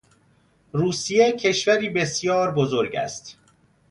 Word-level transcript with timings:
روسیه 0.73 1.31
کشوری 1.31 1.89
بسیار 1.89 2.51
بزرگ 2.51 2.95
است. 2.95 3.37